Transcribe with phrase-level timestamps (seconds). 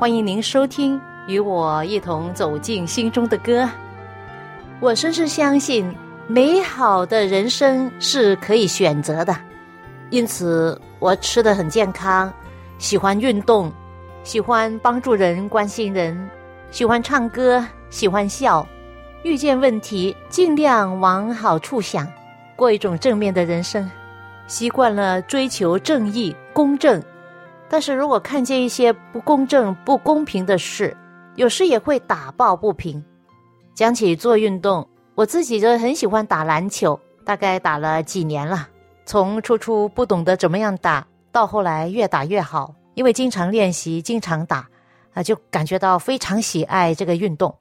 [0.00, 3.68] 欢迎您收听，与我一同走进心中的歌。
[4.80, 5.94] 我深深相信，
[6.26, 9.36] 美好的人生是可以选择的。
[10.08, 12.32] 因此，我吃的很健康，
[12.78, 13.70] 喜欢运动，
[14.24, 16.30] 喜欢帮助人、关心人，
[16.70, 18.66] 喜欢唱歌，喜欢笑。
[19.22, 22.10] 遇见问题，尽量往好处想，
[22.56, 23.86] 过一种正面的人生。
[24.46, 27.02] 习惯了追求正义、公正。
[27.70, 30.94] 但是如果看见一些不公正、不公平的事，
[31.36, 33.02] 有时也会打抱不平。
[33.74, 38.68] 讲起做运动，我自己就很喜欢打篮球，大概打了几年了。
[39.06, 44.68] 从初初不懂得怎么样打，到后来越打越好，因为经常练习、经常打，
[45.14, 47.56] 啊，就感觉到非常喜爱这个运动。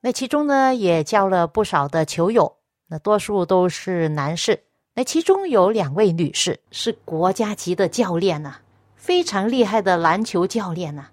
[0.00, 2.56] 那其中呢，也交了不少的球友，
[2.88, 4.58] 那多数都是男士。
[4.94, 8.54] 那其中有两位女士是国家级的教练呢。
[9.02, 11.06] 非常厉害的篮球教练呐，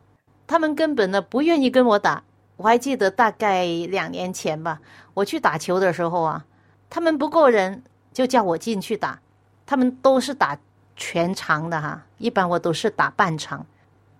[0.45, 2.21] 他们根本呢不愿意跟我打。
[2.57, 4.79] 我还记得大概两年前吧，
[5.15, 6.45] 我去打球的时候啊，
[6.87, 7.81] 他们不够人，
[8.13, 9.19] 就叫我进去打。
[9.65, 10.55] 他们都是打
[10.95, 13.65] 全场的哈，一般我都是打半场。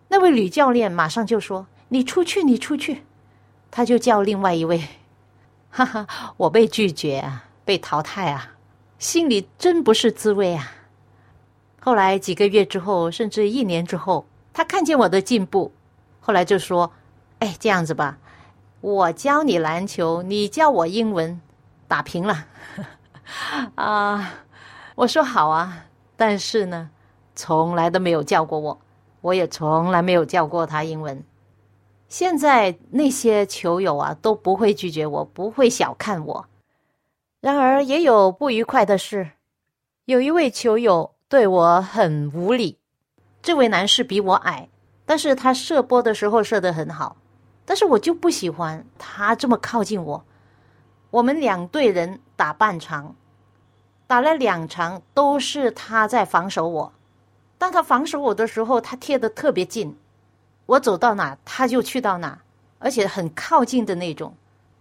[0.08, 3.03] 那位女教练马上就说：“你出去，你出去。”
[3.69, 4.84] 他就叫另外一位，
[5.69, 8.53] 哈哈，我被拒绝啊，被淘汰啊，
[8.97, 10.72] 心里真不是滋味啊。
[11.81, 15.72] 后来几个月之后，甚至一年之后，他看见我的进步，
[16.19, 16.91] 后来就说
[17.40, 18.17] ：“哎，这样子吧，
[18.81, 21.40] 我教你篮球，你教我英文，
[21.88, 22.45] 打平了。
[23.75, 24.34] ”啊，
[24.95, 25.85] 我说好啊，
[26.17, 26.90] 但是呢，
[27.34, 28.81] 从来都没有教过我，
[29.22, 31.23] 我也从来没有教过他英文。
[32.09, 36.46] 现在那些球友啊都不会拒绝我，不会小看我。
[37.40, 39.29] 然而也有不愉快的事，
[40.06, 41.13] 有一位球友。
[41.29, 42.79] 对我很无礼。
[43.40, 44.67] 这位男士比我矮，
[45.06, 47.17] 但是他射波的时候射得很好，
[47.66, 50.25] 但是我就不喜欢他这么靠近我。
[51.12, 53.16] 我们两队人打半场，
[54.07, 56.94] 打了两场都是他在防守我。
[57.59, 59.96] 当他防守我的时候，他贴得特别近，
[60.66, 62.41] 我走到哪他就去到哪，
[62.79, 64.34] 而且很靠近的那种。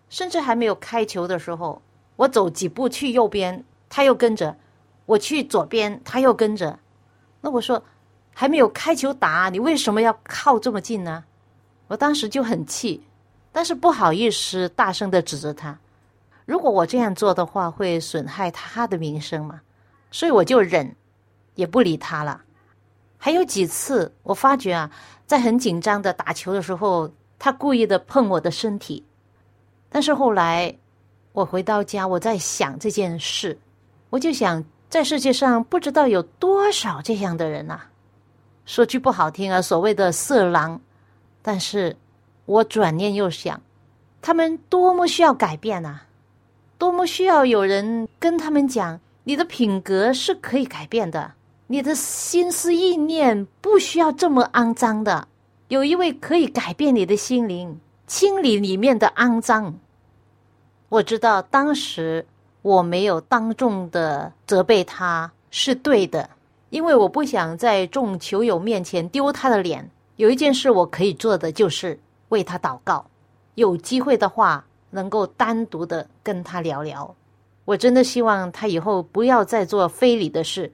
[0.08, 1.82] 甚至还没有开球的时候，
[2.16, 4.56] 我走几步去右边，他又跟着。
[5.08, 6.78] 我去左边，他又跟着。
[7.40, 7.82] 那我说，
[8.34, 11.24] 还没有开球打，你为什么要靠这么近呢？
[11.86, 13.02] 我当时就很气，
[13.50, 15.78] 但是不好意思大声的指责他。
[16.44, 19.62] 如果我这样做的话，会损害他的名声嘛？
[20.10, 20.94] 所以我就忍，
[21.54, 22.42] 也不理他了。
[23.16, 24.90] 还有几次，我发觉啊，
[25.26, 29.02] 在很紧张的打球的时候，他故意的碰我的身体。
[29.88, 30.76] 但是后来，
[31.32, 33.58] 我回到家，我在想这件事，
[34.10, 34.62] 我就想。
[34.88, 37.78] 在世界上，不知道有多少这样的人呐。
[38.64, 40.80] 说句不好听啊，所谓的色狼。
[41.42, 41.94] 但是，
[42.46, 43.60] 我转念又想，
[44.22, 46.00] 他们多么需要改变呐，
[46.78, 51.32] 多么需要有人跟他们讲，你的品格是可以改变的，
[51.66, 55.28] 你的心思意念不需要这么肮脏的。
[55.68, 59.78] 有一位可以改变你的心灵，清理里面的肮脏。
[60.88, 62.24] 我知道当时。
[62.62, 66.28] 我没有当众的责备他是对的，
[66.70, 69.88] 因为我不想在众球友面前丢他的脸。
[70.16, 71.98] 有一件事我可以做的就是
[72.30, 73.06] 为他祷告，
[73.54, 77.14] 有机会的话能够单独的跟他聊聊。
[77.64, 80.70] 我真的希望他以后不要再做非礼的事。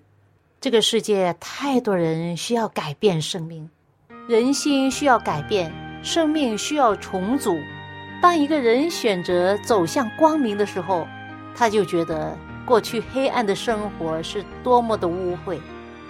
[0.61, 3.69] 这个世界太多人需要改变生命，
[4.27, 5.71] 人心需要改变，
[6.03, 7.55] 生命需要重组。
[8.23, 11.07] 当一个人选择走向光明的时候。
[11.57, 15.59] 他就觉得过去黑暗的生活是多么的污秽，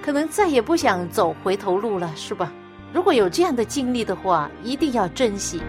[0.02, 2.52] 可能再也不想走回头路了，是吧？
[2.92, 5.60] 如果有这样的经历的话，一定要珍惜。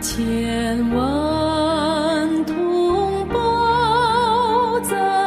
[0.00, 5.25] 千万同胞在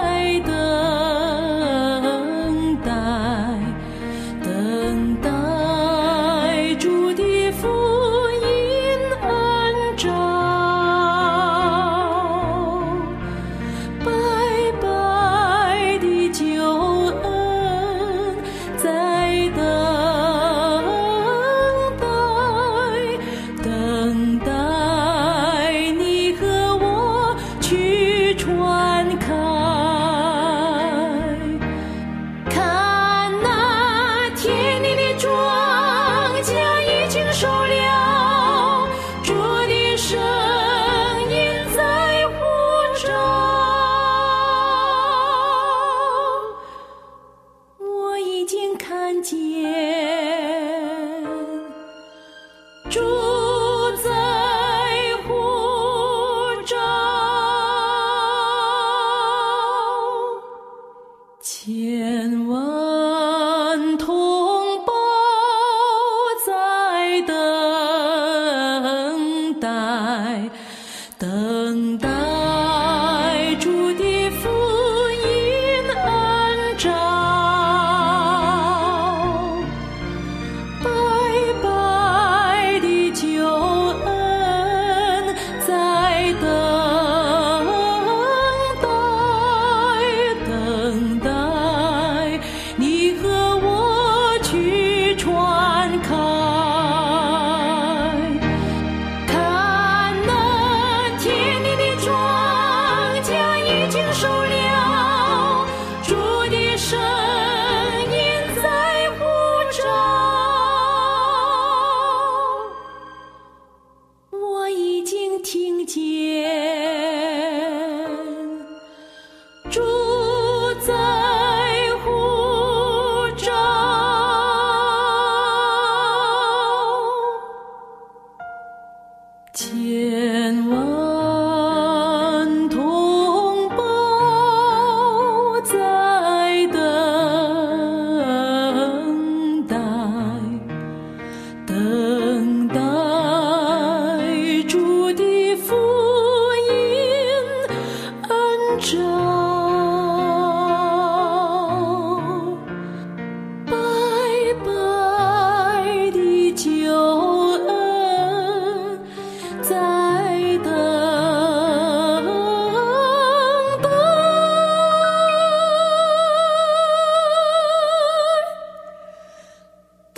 [61.62, 63.19] 千万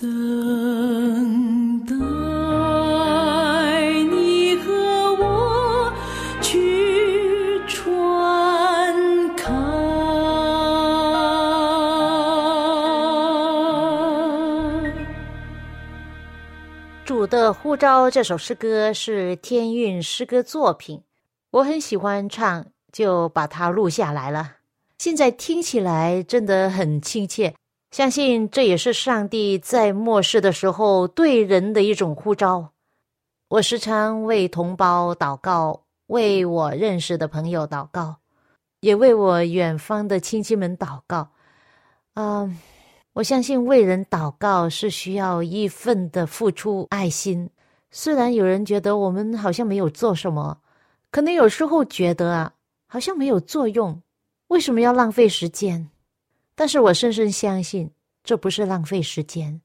[0.02, 1.94] 等待
[4.10, 4.74] 你和
[5.14, 5.94] 我
[6.42, 9.54] 去传开。
[17.06, 21.04] 主的呼召这首诗歌是天韵诗歌作品，
[21.52, 24.54] 我很喜欢唱，就把它录下来了。
[24.98, 27.54] 现在听起来真的很亲切，
[27.92, 32.72] 相信这也是上帝在末世的时候对人的一种呼召。
[33.50, 38.16] 我时常为同胞祷告，为我认识的朋友祷告，
[38.80, 41.30] 也为我远方的亲戚们祷告。
[42.16, 42.58] 嗯。
[43.14, 47.50] 我相信为人祷告是需要一份的付出爱心。
[47.92, 50.62] 虽然有人觉得我们好像没有做什么，
[51.12, 52.54] 可能有时候觉得啊，
[52.88, 54.02] 好像没有作用，
[54.48, 55.91] 为什么要浪费时间？
[56.62, 57.90] 但是我深深相信，
[58.24, 59.60] 这不是浪费时间，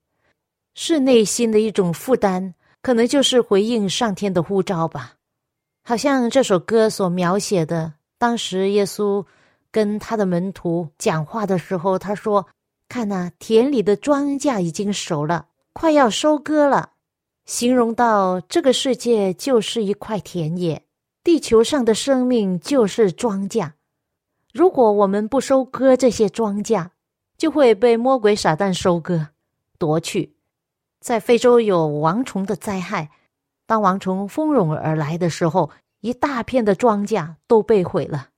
[0.74, 5.12] 是内心的一种负担，可能就是回应上天的呼召吧。
[5.84, 9.22] 好像这首歌所描写的，当时耶稣
[9.70, 12.48] 跟他的门徒讲话的时候，他说。
[12.88, 16.92] 看呐、田里的庄稼已经熟了，快要收割了。
[17.44, 20.82] 形容到这个世界就是一块田野，
[21.22, 23.72] 地球上的生命就是庄稼。
[24.56, 26.88] 如果我们不收割这些庄稼，
[27.36, 29.28] 就会被魔鬼撒旦收割、
[29.76, 30.34] 夺去。
[30.98, 33.10] 在非洲有王虫的灾害，
[33.66, 35.70] 当王虫蜂拥而来的时候，
[36.00, 38.30] 一大片的庄稼都被毁了。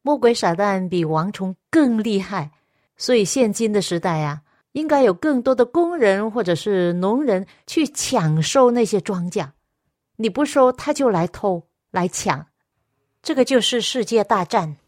[0.00, 2.52] 魔鬼撒旦比王虫更厉害。
[2.96, 4.40] 所以，现今的时代呀、
[4.72, 9.46] 应该有更多的工人或者是农人去抢收那些庄稼。
[10.16, 12.46] 你不收，他就来偷来抢。
[13.20, 14.78] 这个就是世界大战。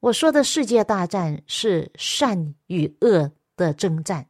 [0.00, 4.26] 我说的世界大战是善与恶的征战。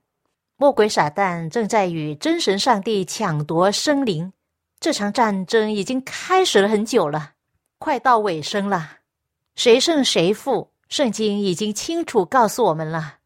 [0.57, 4.33] 魔鬼撒旦正在与真神上帝抢夺生灵，
[4.81, 7.35] 这场战争已经开始了很久了，
[7.79, 8.99] 快到尾声了，
[9.55, 13.19] 谁胜谁负，圣经已经清楚告诉我们了。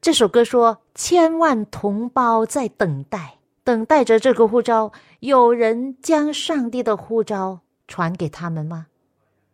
[0.00, 4.92] 这首歌说：“千万同胞在等待，等待着这个呼召。
[5.20, 8.88] 有人将上帝的呼召传给他们吗？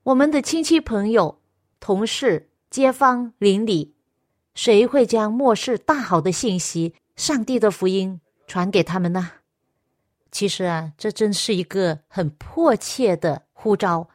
[0.04, 1.40] 我们的亲戚朋友、
[1.80, 3.94] 同事、街坊邻里，
[4.54, 9.30] 谁会将末世大好的信息、上帝的福音传给他们呢？
[10.30, 14.08] 其实啊，这真是一个很迫切的呼召，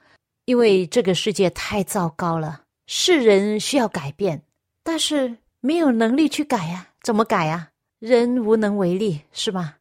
[0.45, 4.43] 因为这个世界太糟糕了，世人需要改变，
[4.83, 6.87] 但是。”没有能力去改呀？
[7.03, 7.69] 怎么改呀？
[7.99, 9.77] 人无能为力，是吧？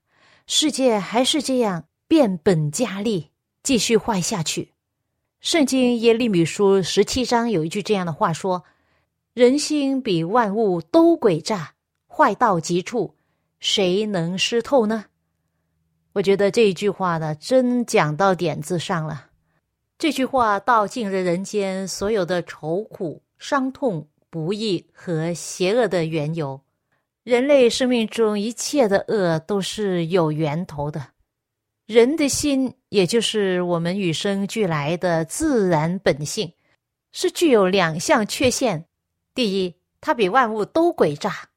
[0.46, 3.30] 世界还是这样变本加厉，
[3.62, 4.74] 继续坏下去。
[5.40, 8.62] 圣经耶利米书十七章有一句这样的话说
[9.34, 11.74] ：“人心比万物都诡诈，
[12.06, 13.14] 坏到极处，
[13.58, 15.06] 谁能识透呢？”
[16.12, 19.28] 我觉得这一句话呢，真讲到点子上了。
[19.98, 24.06] 这句话道尽了人间所有的愁苦、伤痛。
[24.32, 26.60] 不易和邪恶的缘由，
[27.24, 31.04] 人类生命中一切的恶都是有源头的。
[31.90, 36.52] 人的心，也就是我们与生俱来的自然本性，
[37.10, 38.86] 是具有两项缺陷：
[39.34, 41.48] 第一，它比万物都诡诈，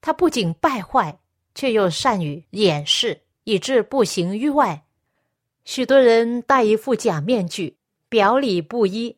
[0.00, 1.20] 它不仅败坏，
[1.54, 4.82] 却又善于掩饰，以致不行于外。
[5.64, 7.76] 许多人戴一副假面具，
[8.08, 9.16] 表里不一，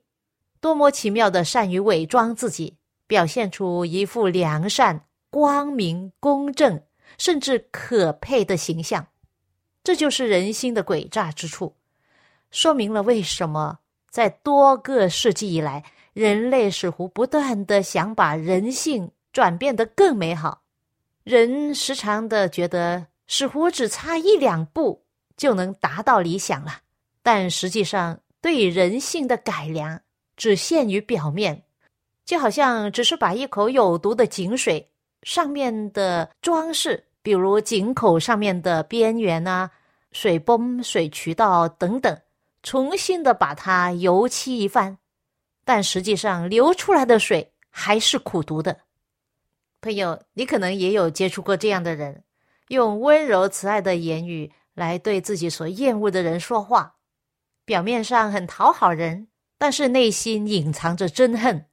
[0.61, 2.77] 多么奇妙的善于伪装自己。
[3.07, 6.83] 表现出一副良善、光明、公正，
[7.17, 9.07] 甚至可佩的形象，
[9.83, 11.75] 这就是人心的诡诈之处，
[12.51, 13.79] 说明了为什么
[14.11, 20.63] 在多个世纪以来，人类似乎不断的想把人性转变得更美好。
[21.23, 25.05] 人时常的觉得似乎只差一两步
[25.37, 26.81] 就能达到理想了，
[27.23, 30.01] 但实际上对人性的改良
[30.37, 31.65] 只限于表面。
[32.27, 34.89] 就好像只是把一口有毒的井水
[35.25, 39.71] 上面的装饰，比如井口上面的边缘啊、
[40.13, 42.19] 水泵、水渠道等等，
[42.63, 44.99] 重新的把它油漆一番，
[45.65, 48.81] 但实际上流出来的水还是苦毒的。
[49.81, 52.25] 朋友，你可能也有接触过这样的人，
[52.69, 56.97] 用温柔慈爱的言语来对自己所厌恶的人说话，
[57.65, 61.67] 表面上很讨好人，但是内心隐藏着憎恨。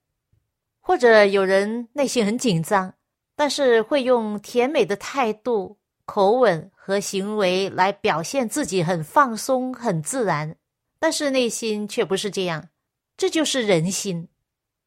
[0.80, 2.94] 或者有人内心很紧张，
[3.38, 10.58] 但是会用甜美的态度、口吻和行为来表现自己很放松、很自然，
[10.98, 12.70] 但是内心却不是这样。
[13.16, 14.28] 这就是人心，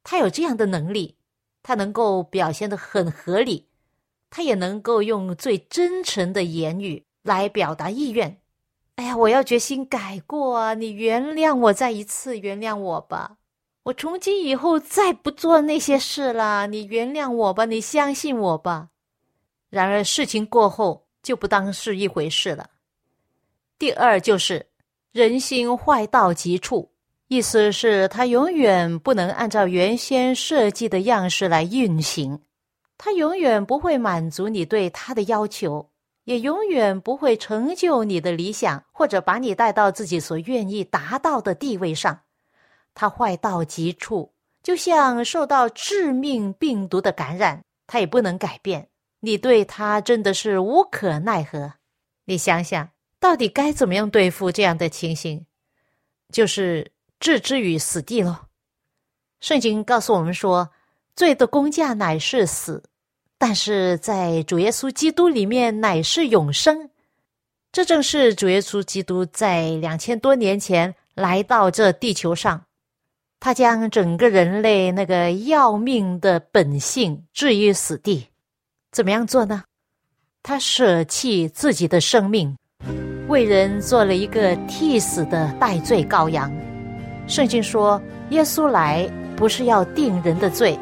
[0.03, 1.15] 他有这样的能力，
[1.63, 3.69] 他能够表现的很合理，
[4.29, 8.41] 他也能够用最真诚的言语来表达意愿。
[8.95, 10.73] 哎呀，我要决心改过啊！
[10.73, 13.37] 你原谅我，再一次原谅我吧。
[13.83, 18.89] 我从今以后再不做那些事了，你原谅我吧，你相信我吧。
[19.71, 22.69] 然而事情过后就不当是一回事了。
[23.79, 24.67] 第二就是
[25.11, 26.91] 人心坏到极处，
[27.27, 32.39] 意思是他永远不能按照原先设计的样式来运行，
[32.99, 35.89] 他永远不会满足你对他的要求，
[36.25, 42.21] 也永远不会成就你的理想，或者把你带到自己所愿意达到的地位上。
[42.93, 44.31] 它坏到极处，
[44.61, 48.87] 就像受到致命病毒的感染，它也不能改变。
[49.19, 51.73] 你对它真的是无可奈何。
[52.25, 55.45] 你想想，到底该怎么样对付这样的情形？
[56.31, 58.35] 就是置之于死地喽。
[59.39, 60.69] 圣经告诉我们说，
[61.15, 62.83] 罪的工价乃是死，
[63.37, 66.89] 但是在主耶稣基督里面乃是永生。
[67.71, 72.65] 这正是主耶稣基督在两千多年前来到这地球上。
[73.43, 78.27] 他将整个人类那个要命的本性置于死地，
[78.91, 79.63] 怎么样做呢？
[80.43, 82.55] 他舍弃自己的生命，
[83.27, 86.51] 为人做了一个替死的代罪羔羊。
[87.25, 90.77] 圣经说，耶稣来不是要定人的罪，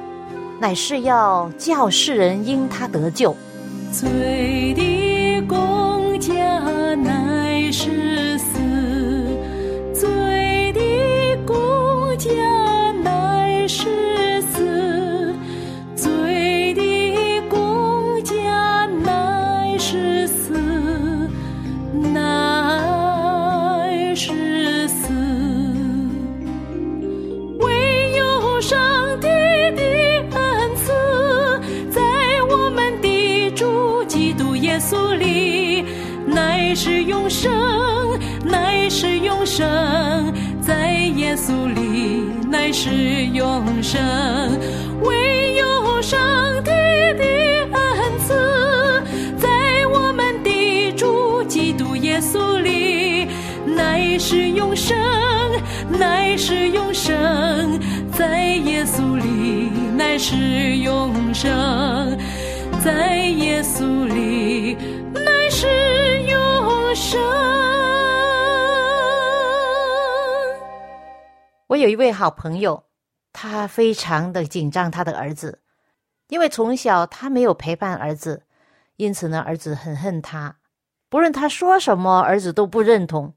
[0.60, 3.34] 乃是要叫世人因他得救。
[3.94, 6.34] 罪的公价
[6.96, 8.29] 乃是
[12.20, 12.30] 家
[13.02, 15.34] 乃是死，
[15.96, 20.52] 罪的国家乃是死，
[22.14, 25.14] 乃是死，
[27.62, 28.78] 唯有上
[29.22, 29.28] 帝
[29.78, 29.82] 的
[30.36, 30.92] 恩赐，
[31.90, 32.02] 在
[32.50, 35.86] 我们的主基督耶稣里，
[36.28, 37.50] 乃是永生，
[38.44, 41.79] 乃是永生，在耶稣里。
[42.50, 42.90] 乃是
[43.34, 44.02] 永生。
[45.04, 46.20] 唯有上
[46.64, 46.72] 帝
[47.18, 47.24] 的
[47.72, 48.34] 恩赐，
[49.38, 53.28] 在我们的主基督耶稣里，
[53.66, 54.98] 乃是永生，
[55.98, 57.80] 乃是永生，
[58.12, 60.36] 在耶稣里乃是
[60.78, 62.18] 永生，
[62.84, 64.76] 在耶稣里
[65.14, 65.68] 乃是
[66.28, 67.49] 永生。
[71.80, 72.86] 有一位好朋友，
[73.32, 75.62] 他非常的紧张他的儿子，
[76.28, 78.44] 因为从小他没有陪伴儿子，
[78.98, 80.58] 因此呢，儿子很恨他，
[81.10, 83.34] 不论他说什么，儿子都不认同。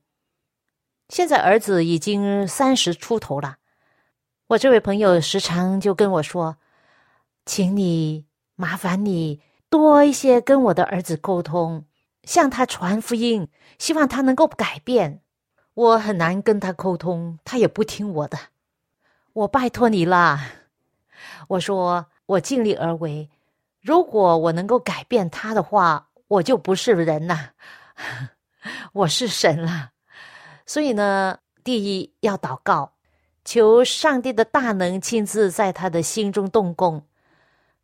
[1.09, 3.57] 现在儿子已经三十出头了，
[4.49, 6.57] 我这位朋友时常就跟我说
[7.45, 11.85] ：“请你麻烦你多一些跟我的儿子沟通，
[12.25, 15.23] 向他传福音，希望他能够改变。”
[15.75, 18.38] 我很难跟他沟通，他也不听我的。
[19.33, 20.38] 我拜托你啦！
[21.49, 23.31] 我说我尽力而为，
[23.81, 27.52] 如果我能够改变他的话，我就不是人了，
[28.93, 29.93] 我是神了。
[30.67, 32.93] 所以呢，第一要祷告，
[33.45, 37.02] 求上帝的大能亲自在他的心中动工。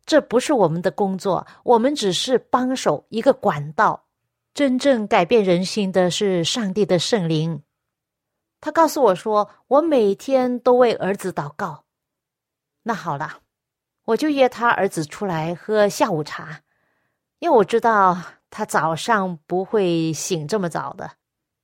[0.05, 4.05] 这不是我们的工作，我们只是帮手，一个管道。
[4.53, 7.61] 真正改变人心的是上帝的圣灵。
[8.61, 11.85] 他告诉我说：“我每天都为儿子祷告。”
[12.83, 13.39] 那好了，
[14.05, 16.61] 我就约他儿子出来喝下午茶，
[17.39, 18.17] 因为我知道
[18.49, 21.11] 他早上不会醒这么早的。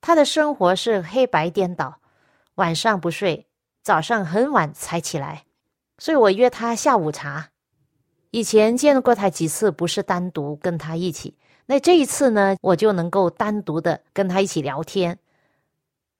[0.00, 2.00] 他的生活是黑白颠倒，
[2.54, 3.46] 晚上不睡，
[3.82, 5.44] 早上很晚才起来，
[5.98, 7.50] 所以我约他下午茶。
[8.30, 15.18] 以前见过他几次，不是单独跟他一起，那这一次呢，我就能够单独的跟他一起聊天。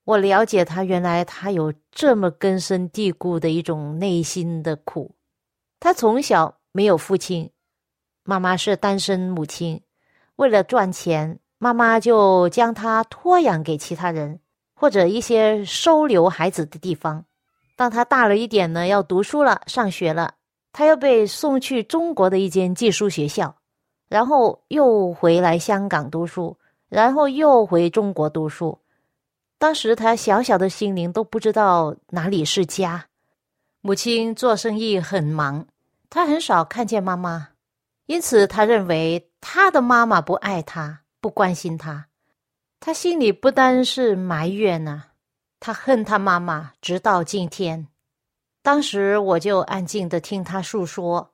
[0.06, 5.16] 我了解他，原来他有这么根深蒂固的一种内心的苦。
[5.80, 7.50] 他从小没有父亲，
[8.22, 9.82] 妈妈是单身母亲，
[10.36, 14.38] 为了赚钱，妈妈就将他托养给其他人
[14.76, 17.24] 或者一些收留孩子的地方。
[17.74, 20.34] 当他大了一点呢，要读书了，上学了，
[20.72, 23.56] 他又被送去中国的一间寄宿学校，
[24.08, 26.56] 然后又回来香港读书，
[26.88, 28.78] 然后又回中国读书。
[29.58, 33.06] 当时他小小的心灵都不知道哪里是家，
[33.80, 35.66] 母亲做生意很忙，
[36.10, 37.48] 他很少看见妈妈，
[38.04, 42.08] 因此他认为他的妈妈不爱他，不关心他，
[42.80, 45.04] 他心里不单是埋怨呢，
[45.58, 47.88] 他恨他妈妈，直到今天。
[48.62, 51.30] 当时我就安静的听他诉说，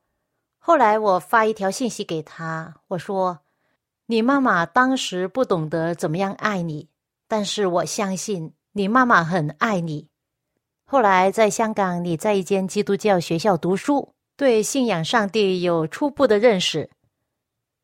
[0.58, 3.40] 后来我发一条信息给他，我说
[4.06, 6.88] ：“你妈妈当时不懂得怎么样爱你。”
[7.32, 10.06] 但是我相信你妈妈很爱你。
[10.84, 16.90] 后来在香港，你在一间基督教学校读书，对信仰上帝有初步的认识。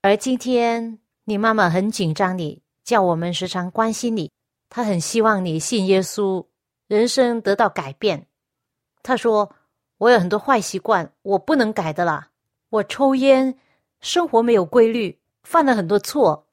[0.02, 4.30] 而今天你妈妈很紧张，你叫我们时常关心你。
[4.68, 6.44] 她很希望你信耶稣，
[6.86, 8.26] 人生得到改变。
[9.02, 9.50] 她说
[9.96, 12.28] ：“我有很多坏习惯，我不能改的啦。
[12.68, 13.56] 我抽烟，
[14.02, 16.44] 生活没有规律，犯了很多错。”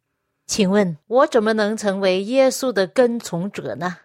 [0.47, 3.97] 请问，我怎么能成为耶稣的跟从者呢？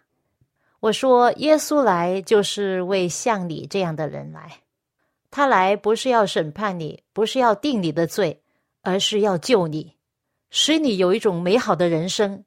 [0.81, 4.62] 我说，耶稣来就是为像你这样的人来，
[5.31, 8.42] 他来不是要审判你，不是要定你的罪，
[8.81, 9.96] 而是要救你，
[10.48, 12.44] 使你有一种美好的人生。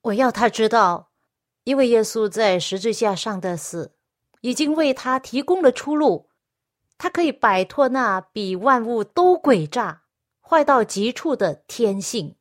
[0.00, 1.10] 我要他知道，
[1.64, 3.92] 因为耶稣在十字架上的死，
[4.40, 6.30] 已经为他提供了出路，
[6.96, 10.04] 他可以摆脱那比万物都诡诈、
[10.40, 12.36] 坏到极处的天性。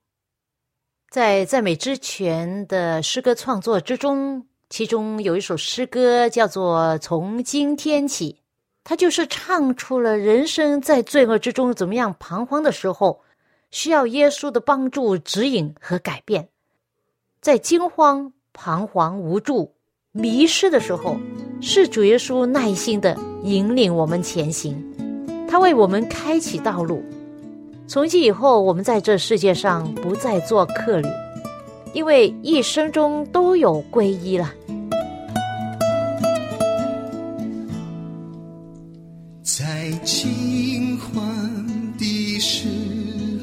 [1.10, 8.34] 在赞美之泉的诗歌创作之中，其中有一首诗歌叫做《从今天起》，
[8.84, 13.22] 它就是唱出了人生在罪恶之中怎么样彷徨的时候，
[13.72, 16.48] 需要耶稣的帮助、指引和改变。
[17.41, 19.74] 在惊慌、彷徨、无助、
[20.12, 21.17] 迷失的时候，
[21.60, 24.78] 是主耶稣耐心的引领我们前行，
[25.50, 27.04] 他为我们开启道路。
[27.89, 31.08] 从今以后，我们在这世界上不再做客旅，
[31.91, 34.54] 因为一生中都有皈依了。
[39.41, 41.17] 在惊慌
[41.97, 42.67] 的时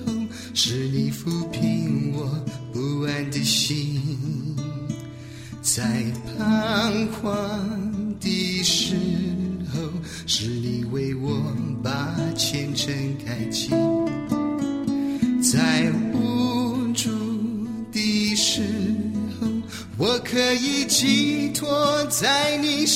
[0.06, 0.12] 候，
[0.54, 2.30] 是你抚平我
[2.72, 4.00] 不安的心；
[5.61, 6.04] 在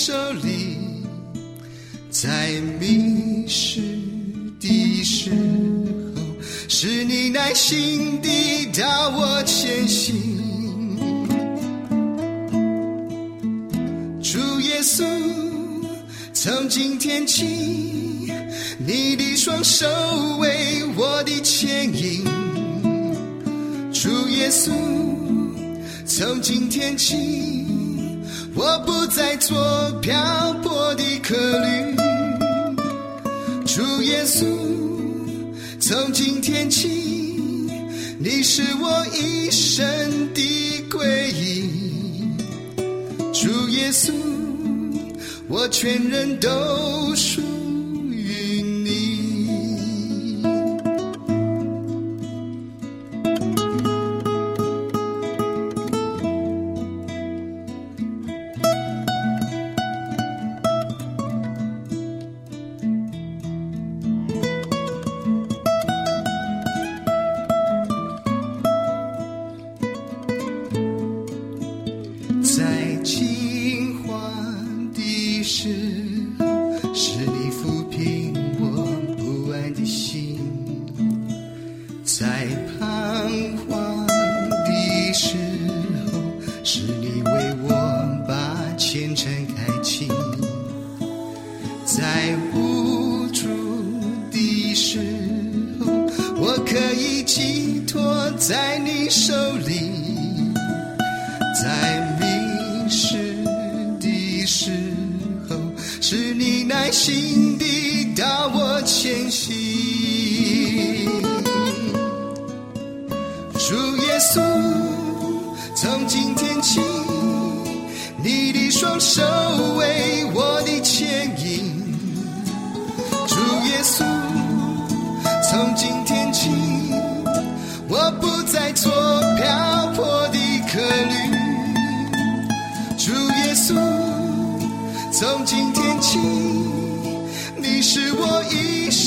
[0.01, 0.79] 在你手里，
[2.11, 2.60] 在
[31.31, 31.95] 泊的客旅。
[33.65, 34.45] 主耶稣，
[35.79, 36.89] 从今天起，
[38.19, 39.87] 你是我一生
[40.35, 41.71] 的归依。
[43.33, 44.13] 主耶稣，
[45.49, 47.41] 我全人都属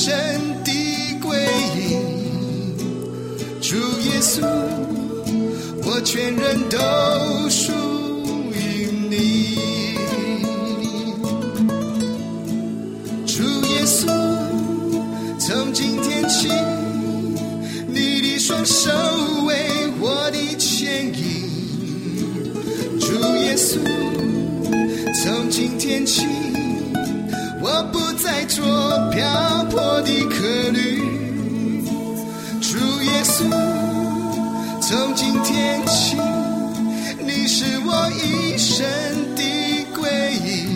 [0.05, 0.13] 神
[0.65, 0.71] 的
[1.21, 1.95] 归依。
[3.61, 4.41] 主耶稣，
[5.85, 6.77] 我全人都
[7.49, 7.71] 属
[8.51, 9.15] 于你。
[13.25, 14.11] 主耶稣，
[15.39, 16.49] 从今天起，
[17.87, 18.91] 你的双手
[19.45, 21.47] 为我的牵引。
[22.99, 23.79] 主耶稣，
[25.23, 26.25] 从今天起，
[27.65, 28.61] 我不再做
[29.09, 30.99] 漂泊的客旅。
[32.59, 33.49] 主耶稣，
[34.81, 36.17] 从今天起，
[37.25, 38.85] 你是我一生
[39.37, 39.41] 的
[39.95, 40.03] 归
[40.43, 40.67] 依。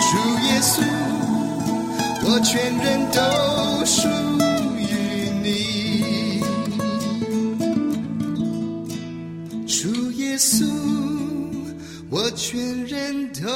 [0.00, 0.80] 主耶稣，
[2.24, 3.20] 我全人都
[3.84, 4.08] 属
[4.78, 6.40] 于你。
[9.66, 10.64] 主耶稣，
[12.08, 13.46] 我全人都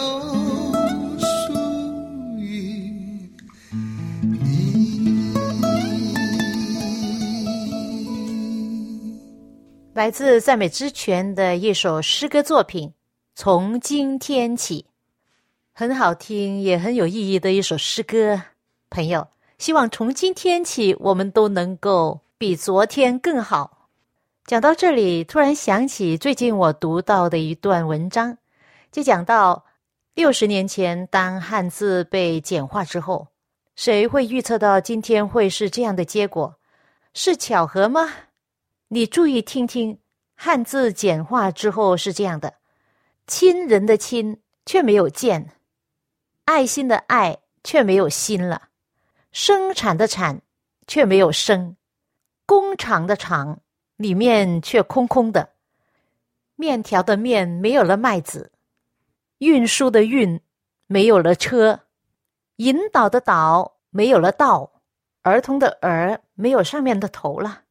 [9.94, 12.88] 来自赞美之泉的一首诗歌作品
[13.34, 14.86] 《从今天起》，
[15.74, 18.40] 很好听，也很有意义的一首诗歌。
[18.88, 19.28] 朋友，
[19.58, 23.90] 希望从今天起，我们都能够比昨天更好。
[24.46, 28.38] 讲到这里，突然想起最近我读到的一段文章，
[28.90, 29.62] 就讲到
[30.14, 33.28] 六十年前，当汉字被简化之后，
[33.76, 36.54] 谁会预测到今天会是这样的结果？
[37.12, 38.08] 是巧合吗？
[38.94, 39.98] 你注意听听，
[40.36, 42.56] 汉字简化之后是这样的：
[43.26, 45.52] 亲人的亲却没有见，
[46.44, 48.68] 爱心的爱却没有心了，
[49.30, 50.42] 生产的产
[50.86, 51.78] 却没有生，
[52.44, 53.62] 工厂的厂
[53.96, 55.54] 里面却空空的，
[56.54, 58.52] 面条的面没有了麦子，
[59.38, 60.38] 运输的运
[60.86, 61.80] 没有了车，
[62.56, 64.82] 引导的导没有了道，
[65.22, 67.62] 儿童的儿没有上面的头了。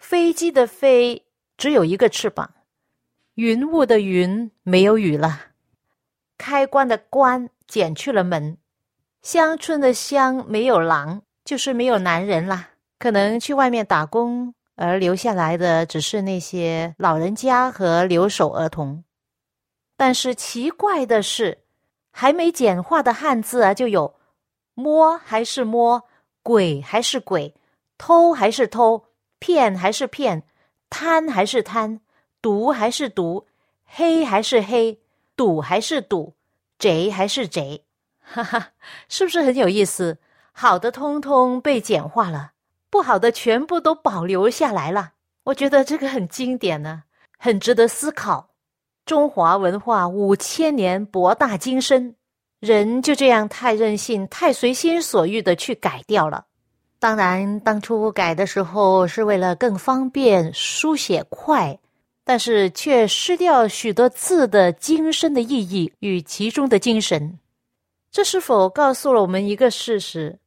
[0.00, 1.26] 飞机的飞
[1.58, 2.50] 只有一个翅膀，
[3.34, 5.38] 云雾的云没有雨了，
[6.38, 8.56] 开关的关剪去了门，
[9.20, 12.70] 乡村的乡没有狼，就是没有男人啦。
[12.98, 19.04] 可能去外面打工，而留下来的只是那些老人家和留守儿童。
[19.98, 21.58] 但是奇怪的是，
[22.10, 24.14] 还没简化的汉字啊，就有
[24.72, 26.02] 摸还是摸，
[26.42, 27.54] 鬼还是鬼，
[27.98, 29.04] 偷还是偷。
[29.40, 30.44] 骗还是骗，
[30.88, 32.00] 贪还是贪，
[32.40, 33.48] 毒还是毒，
[33.84, 35.00] 黑还是黑，
[35.34, 36.34] 赌还是赌，
[36.78, 37.84] 贼还是贼，
[38.22, 38.68] 哈哈，
[39.08, 40.18] 是不是很有意思？
[40.52, 42.52] 好的通通被简化了，
[42.90, 45.12] 不好的全部都保留下来了。
[45.44, 47.04] 我觉得这个很经典呢，
[47.38, 48.50] 很值得思考。
[49.06, 52.14] 中华文化五千年博大精深，
[52.60, 56.44] 人就这样太任性、太随心所欲的去改掉了。
[57.00, 61.78] 当然，当初改的时候是为了更方便书写快，
[62.24, 67.38] 但是却失掉许多字的精深的意义与其中的精神。
[68.12, 70.38] 这是否告诉了我们一个事实？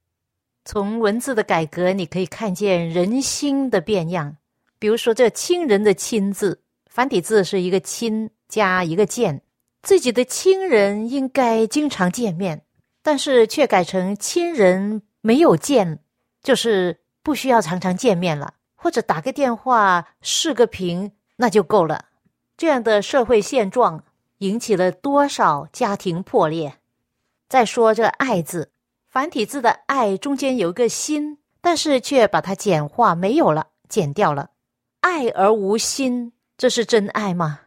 [0.63, 4.37] 从文字的改革，你可以看见人心的变样。
[4.77, 9.41] 比如说，这“亲人”的“亲”字，繁体字是一个“亲”加一个“见”，
[9.81, 12.61] 自己的亲人应该经常见面，
[13.01, 15.99] 但是却改成亲人没有见。
[16.43, 22.05] 就是不需要常常见面了，或者打个电话视个频那就够了。
[22.55, 24.03] 这样的社会现状
[24.39, 26.77] 引起了多少家庭破裂？
[27.49, 28.71] 再说这“爱”字，
[29.07, 34.51] 繁体字的“爱”中间有一个心，但是却把它简化没有了，剪掉了。
[35.01, 37.61] 爱而无心，这是真爱吗？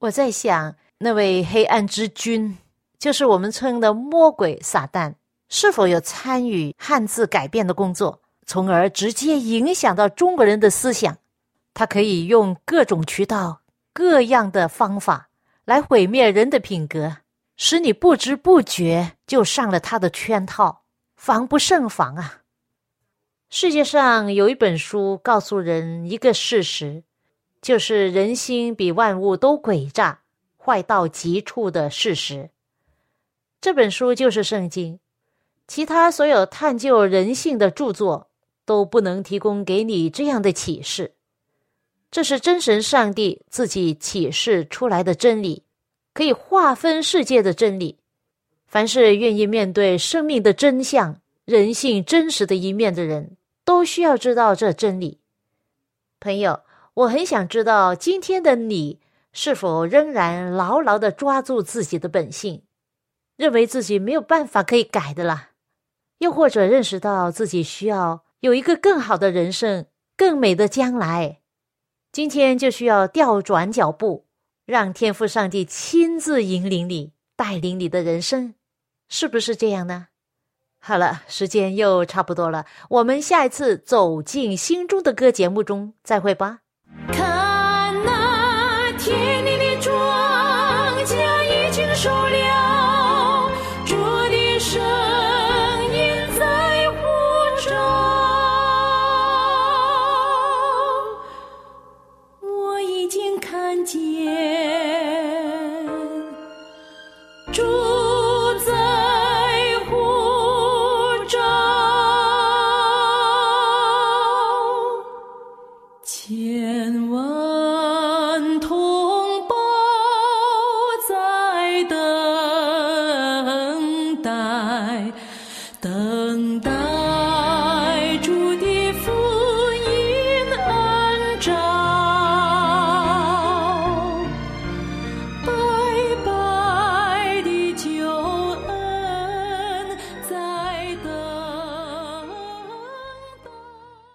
[0.00, 2.58] 我在想，那位黑暗之君，
[2.98, 5.14] 就是我们称的魔鬼撒旦。
[5.54, 11.18] 是否有参与汉字改变的工作，从而直接影响到中国人的思想？
[11.74, 13.60] 他可以用各种渠道、
[13.92, 15.28] 各样的方法
[15.66, 17.18] 来毁灭人的品格，
[17.58, 20.84] 使你不知不觉就上了他的圈套，
[21.16, 22.40] 防不胜防啊！
[23.50, 27.04] 世界上有一本书告诉人一个事实，
[27.60, 30.20] 就是人心比万物都诡诈、
[30.56, 32.48] 坏到极处的事实。
[33.60, 34.94] 这本书就是《圣经》。
[35.66, 38.30] 其他所有探究人性的著作
[38.64, 41.14] 都不能提供给你这样的启示。
[42.10, 45.64] 这是真神上帝自己启示出来的真理，
[46.12, 47.98] 可以划分世界的真理。
[48.66, 55.20] 凡是愿意面对生命的真相、人性真实的一面的人，都需要知道这真理。
[56.20, 56.60] 朋友，
[56.94, 59.00] 我很想知道今天的你
[59.32, 62.62] 是否仍然牢牢的抓住自己的本性，
[63.36, 65.51] 认为自己没有办法可以改的啦。
[66.22, 71.40] 又或者认识到自己需要有一个更好的人生、更美的将来，
[72.12, 74.24] 今天就需要调转脚步，
[74.64, 78.54] 让天赋上帝亲自引领你、带领你的人生，
[79.08, 80.06] 是不是这样呢？
[80.78, 86.60] 好了，时间又差不多了，我们下一次走进心中的歌节目中再会吧。